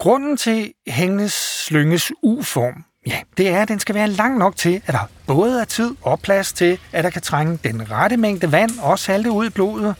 Grunden 0.03 0.37
til 0.37 0.73
Hængnes 0.87 1.33
slynges 1.67 2.13
U-form, 2.23 2.85
ja, 3.07 3.21
det 3.37 3.49
er, 3.49 3.63
at 3.63 3.69
den 3.69 3.81
skal 3.81 3.95
være 3.95 4.09
lang 4.09 4.39
nok 4.39 4.57
til, 4.57 4.83
at 4.87 4.95
der 4.95 5.09
både 5.27 5.61
er 5.61 5.65
tid 5.65 5.91
og 6.01 6.21
plads 6.21 6.53
til, 6.53 6.79
at 6.93 7.05
der 7.05 7.11
kan 7.11 7.23
trænge 7.23 7.59
den 7.65 7.91
rette 7.91 8.17
mængde 8.17 8.53
vand 8.53 8.71
og 8.81 8.99
salte 8.99 9.31
ud 9.31 9.47
i 9.47 9.51
blodet, 9.51 9.95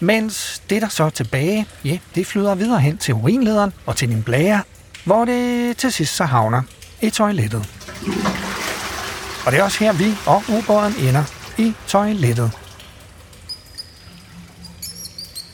mens 0.00 0.62
det, 0.70 0.82
der 0.82 0.88
så 0.88 1.04
er 1.04 1.10
tilbage, 1.10 1.66
ja, 1.84 1.98
det 2.14 2.26
flyder 2.26 2.54
videre 2.54 2.80
hen 2.80 2.98
til 2.98 3.14
urinlederen 3.14 3.72
og 3.86 3.96
til 3.96 4.08
din 4.08 4.22
blære, 4.22 4.62
hvor 5.04 5.24
det 5.24 5.76
til 5.76 5.92
sidst 5.92 6.16
så 6.16 6.24
havner 6.24 6.62
i 7.00 7.10
toilettet. 7.10 7.68
Og 9.46 9.52
det 9.52 9.60
er 9.60 9.62
også 9.62 9.84
her, 9.84 9.92
vi 9.92 10.14
og 10.26 10.42
ubåden 10.48 10.94
ender 11.08 11.24
i 11.58 11.74
toilettet. 11.86 12.65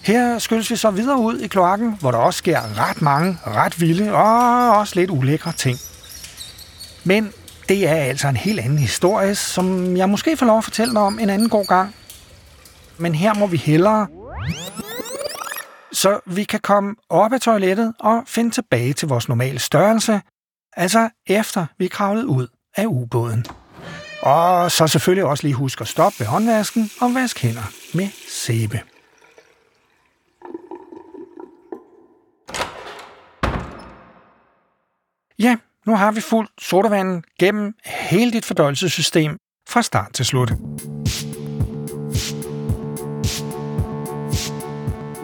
Her 0.02 0.38
skyldes 0.38 0.70
vi 0.70 0.76
så 0.76 0.90
videre 0.90 1.18
ud 1.18 1.38
i 1.38 1.46
kloakken, 1.46 1.96
hvor 2.00 2.10
der 2.10 2.18
også 2.18 2.38
sker 2.38 2.88
ret 2.88 3.02
mange, 3.02 3.38
ret 3.46 3.80
vilde 3.80 4.12
og 4.12 4.78
også 4.78 4.94
lidt 4.96 5.10
ulækre 5.10 5.52
ting. 5.52 5.78
Men 7.04 7.32
det 7.68 7.88
er 7.88 7.94
altså 7.94 8.28
en 8.28 8.36
helt 8.36 8.60
anden 8.60 8.78
historie, 8.78 9.34
som 9.34 9.96
jeg 9.96 10.08
måske 10.08 10.36
får 10.36 10.46
lov 10.46 10.58
at 10.58 10.64
fortælle 10.64 10.94
dig 10.94 11.02
om 11.02 11.18
en 11.18 11.30
anden 11.30 11.48
god 11.48 11.66
gang. 11.66 11.94
Men 12.98 13.14
her 13.14 13.34
må 13.34 13.46
vi 13.46 13.56
hellere, 13.56 14.06
så 15.92 16.20
vi 16.26 16.44
kan 16.44 16.60
komme 16.60 16.94
op 17.10 17.32
af 17.32 17.40
toilettet 17.40 17.94
og 18.00 18.22
finde 18.26 18.50
tilbage 18.50 18.92
til 18.92 19.08
vores 19.08 19.28
normale 19.28 19.58
størrelse, 19.58 20.20
altså 20.76 21.08
efter 21.26 21.66
vi 21.78 21.84
er 21.84 21.88
kravlet 21.88 22.24
ud 22.24 22.46
af 22.76 22.86
ubåden. 22.86 23.46
Og 24.22 24.70
så 24.70 24.86
selvfølgelig 24.86 25.24
også 25.24 25.44
lige 25.44 25.54
husk 25.54 25.80
at 25.80 25.88
stoppe 25.88 26.20
ved 26.20 26.26
håndvasken 26.26 26.90
og 27.00 27.14
vaske 27.14 27.40
hænder 27.40 27.72
med 27.94 28.08
sæbe. 28.28 28.80
Ja, 35.42 35.56
nu 35.86 35.96
har 35.96 36.12
vi 36.12 36.20
fuldt 36.20 36.50
sodavanden 36.58 37.24
gennem 37.40 37.74
hele 37.84 38.32
dit 38.32 38.44
fordøjelsessystem 38.44 39.36
fra 39.68 39.82
start 39.82 40.12
til 40.12 40.24
slut. 40.24 40.52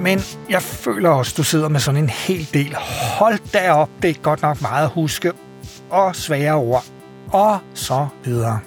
Men 0.01 0.21
jeg 0.51 0.63
føler 0.63 1.11
også, 1.11 1.35
du 1.37 1.43
sidder 1.43 1.69
med 1.69 1.81
sådan 1.81 2.03
en 2.03 2.09
hel 2.09 2.49
del. 2.55 2.75
Hold 3.19 3.53
da 3.53 3.73
op, 3.73 3.91
det 4.03 4.11
er 4.11 4.15
godt 4.15 4.43
nok 4.43 4.61
meget 4.63 4.85
at 4.85 4.91
huske. 4.91 5.33
Og 5.91 6.17
svære 6.17 6.55
ord. 6.55 6.85
Og 7.33 7.59
så 7.75 8.07
videre. 8.25 8.61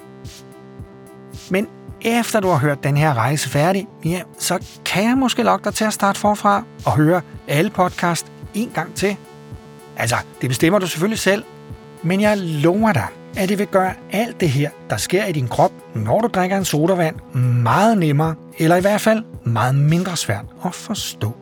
Men 1.50 1.68
efter 2.00 2.40
du 2.40 2.48
har 2.48 2.58
hørt 2.58 2.84
den 2.84 2.96
her 2.96 3.14
rejse 3.14 3.48
færdig, 3.48 3.86
ja, 4.04 4.22
så 4.38 4.64
kan 4.84 5.04
jeg 5.04 5.18
måske 5.18 5.42
lokke 5.42 5.64
dig 5.64 5.74
til 5.74 5.84
at 5.84 5.92
starte 5.92 6.20
forfra 6.20 6.64
og 6.86 6.96
høre 6.96 7.22
alle 7.48 7.70
podcast 7.70 8.26
en 8.54 8.70
gang 8.74 8.94
til. 8.94 9.16
Altså, 9.96 10.16
det 10.40 10.50
bestemmer 10.50 10.78
du 10.78 10.86
selvfølgelig 10.86 11.18
selv, 11.18 11.44
men 12.02 12.20
jeg 12.20 12.38
lover 12.38 12.92
dig, 12.92 13.06
at 13.36 13.48
det 13.48 13.58
vil 13.58 13.66
gøre 13.66 13.94
alt 14.12 14.40
det 14.40 14.48
her, 14.48 14.70
der 14.90 14.96
sker 14.96 15.24
i 15.24 15.32
din 15.32 15.48
krop, 15.48 15.72
når 15.94 16.20
du 16.20 16.28
drikker 16.28 16.56
en 16.56 16.64
sodavand, 16.64 17.16
meget 17.62 17.98
nemmere, 17.98 18.34
eller 18.58 18.76
i 18.76 18.80
hvert 18.80 19.00
fald 19.00 19.24
meget 19.44 19.74
mindre 19.74 20.16
svært 20.16 20.44
at 20.64 20.74
forstå. 20.74 21.36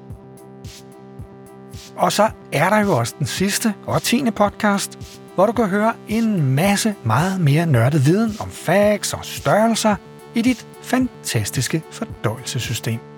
Og 1.97 2.13
så 2.13 2.31
er 2.53 2.71
der 2.71 2.79
jo 2.79 2.99
også 2.99 3.15
den 3.19 3.27
sidste 3.27 3.75
og 3.87 4.03
tiende 4.03 4.31
podcast, 4.31 4.99
hvor 5.35 5.47
du 5.47 5.53
kan 5.53 5.69
høre 5.69 5.93
en 6.09 6.55
masse 6.55 6.95
meget 7.05 7.41
mere 7.41 7.67
nørdet 7.67 8.07
viden 8.07 8.37
om 8.41 8.51
facts 8.51 9.15
og 9.15 9.25
størrelser 9.25 9.97
i 10.35 10.43
dit 10.43 10.67
fantastiske 10.83 11.83
fordøjelsessystem. 11.91 13.10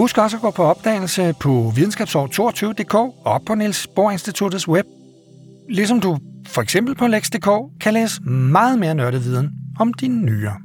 Husk 0.00 0.18
også 0.18 0.36
at 0.36 0.40
gå 0.40 0.50
på 0.50 0.62
opdagelse 0.62 1.34
på 1.40 1.72
videnskabsår22.dk 1.76 2.94
og 3.24 3.42
på 3.46 3.54
Niels 3.54 3.86
Bohr 3.86 4.10
Instituttets 4.10 4.68
web. 4.68 4.84
Ligesom 5.68 6.00
du 6.00 6.18
for 6.46 6.62
eksempel 6.62 6.94
på 6.94 7.06
Lex.dk 7.06 7.48
kan 7.80 7.94
læse 7.94 8.22
meget 8.22 8.78
mere 8.78 8.94
nørdet 8.94 9.24
viden 9.24 9.50
om 9.78 9.92
dine 9.92 10.22
nyere. 10.22 10.56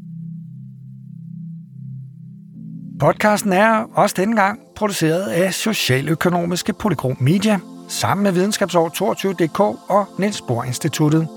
Podcasten 3.00 3.54
er 3.54 3.84
også 3.94 4.16
denne 4.18 4.36
gang 4.36 4.60
produceret 4.76 5.28
af 5.28 5.54
Socialøkonomiske 5.54 6.74
Polygrom 6.74 7.18
Media 7.20 7.60
sammen 7.90 8.24
med 8.24 8.32
Videnskabsår 8.32 8.90
22.dk 8.90 9.60
og 9.90 10.06
Niels 10.20 10.42
Bohr 10.42 10.64
Instituttet. 10.64 11.28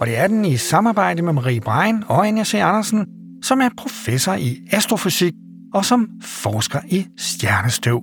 Og 0.00 0.06
det 0.06 0.18
er 0.18 0.26
den 0.26 0.44
i 0.44 0.56
samarbejde 0.56 1.22
med 1.22 1.32
Marie 1.32 1.60
Brein 1.60 2.04
og 2.08 2.26
Anja 2.26 2.44
C. 2.44 2.54
Andersen, 2.54 3.06
som 3.42 3.60
er 3.60 3.68
professor 3.78 4.34
i 4.34 4.56
astrofysik 4.72 5.32
og 5.74 5.84
som 5.84 6.08
forsker 6.22 6.80
i 6.88 7.06
stjernestøv. 7.16 8.02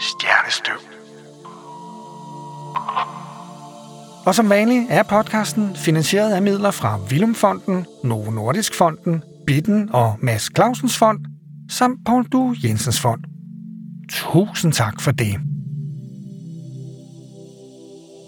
Stjernestøv. 0.00 0.96
Og 4.26 4.34
som 4.34 4.48
vanligt 4.48 4.86
er 4.88 5.02
podcasten 5.02 5.76
finansieret 5.76 6.32
af 6.32 6.42
midler 6.42 6.70
fra 6.70 6.98
Vilumfonden, 7.10 7.86
Novo 8.04 8.30
Nordisk 8.30 8.74
Fonden, 8.74 9.22
Bitten 9.46 9.88
og 9.92 10.16
Mads 10.22 10.50
Clausens 10.56 10.98
Fond, 10.98 11.18
samt 11.70 12.00
Paul 12.06 12.24
Du 12.24 12.54
Jensens 12.64 13.00
Fond. 13.00 13.20
Tusind 14.10 14.72
tak 14.72 15.00
for 15.00 15.10
det. 15.10 15.36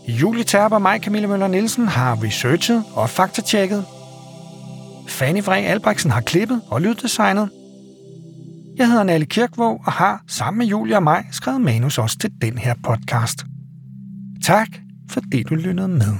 Julie 0.08 0.44
Terp 0.44 0.72
og 0.72 0.82
mig, 0.82 1.00
Camille 1.00 1.28
Møller 1.28 1.48
Nielsen, 1.48 1.88
har 1.88 2.24
researchet 2.24 2.84
og 2.94 3.10
faktatjekket 3.10 3.84
Fanny 5.08 5.40
Vre 5.44 5.58
Albrechtsen 5.58 6.10
har 6.10 6.20
klippet 6.20 6.60
og 6.70 6.80
lyddesignet. 6.80 7.50
Jeg 8.76 8.88
hedder 8.88 9.02
Nalle 9.02 9.26
Kirkvåg 9.26 9.82
og 9.86 9.92
har 9.92 10.22
sammen 10.26 10.58
med 10.58 10.66
Julia 10.66 10.96
og 10.96 11.02
mig 11.02 11.24
skrevet 11.32 11.60
manus 11.60 11.98
også 11.98 12.18
til 12.18 12.30
den 12.42 12.58
her 12.58 12.74
podcast. 12.82 13.44
Tak, 14.42 14.68
fordi 15.10 15.42
du 15.42 15.54
lyttede 15.54 15.88
med. 15.88 16.14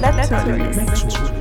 Naturligvis 0.00 1.37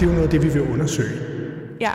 det 0.00 0.06
er 0.06 0.10
jo 0.10 0.12
noget 0.12 0.24
af 0.24 0.30
det, 0.30 0.42
vi 0.42 0.48
vil 0.48 0.62
undersøge. 0.62 1.18
Ja, 1.80 1.90